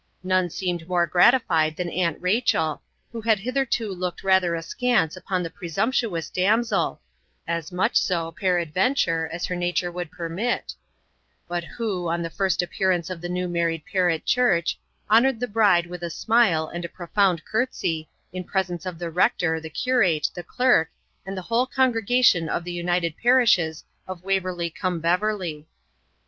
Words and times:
None 0.23 0.49
seemed 0.49 0.87
more 0.87 1.05
gratified 1.05 1.75
than 1.77 1.91
Aunt 1.91 2.19
Rachel, 2.19 2.81
who 3.11 3.21
had 3.21 3.37
hitherto 3.37 3.93
looked 3.93 4.23
rather 4.23 4.55
askance 4.55 5.15
upon 5.15 5.43
the 5.43 5.51
presumptuous 5.51 6.31
damsel 6.31 6.99
(as 7.47 7.71
much 7.71 7.97
so, 7.97 8.31
peradventure, 8.31 9.29
as 9.31 9.45
her 9.45 9.55
nature 9.55 9.91
would 9.91 10.09
permit), 10.09 10.73
but 11.47 11.63
who, 11.63 12.07
on 12.09 12.23
the 12.23 12.31
first 12.31 12.63
appearance 12.63 13.11
of 13.11 13.21
the 13.21 13.29
new 13.29 13.47
married 13.47 13.83
pair 13.85 14.09
at 14.09 14.25
church, 14.25 14.79
honoured 15.07 15.39
the 15.39 15.47
bride 15.47 15.85
with 15.85 16.01
a 16.01 16.09
smile 16.09 16.65
and 16.65 16.83
a 16.83 16.89
profound 16.89 17.45
curtsy, 17.45 18.09
in 18.33 18.43
presence 18.43 18.87
of 18.87 18.97
the 18.97 19.11
rector, 19.11 19.59
the 19.59 19.69
curate, 19.69 20.31
the 20.33 20.41
clerk, 20.41 20.89
and 21.27 21.37
the 21.37 21.43
whole 21.43 21.67
congregation 21.67 22.49
of 22.49 22.63
the 22.63 22.73
united 22.73 23.15
parishes 23.21 23.83
of 24.07 24.23
Waverley 24.23 24.71
cum 24.71 24.99
Beverley. 24.99 25.67